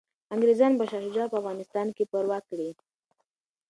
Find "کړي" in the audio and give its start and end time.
2.51-2.69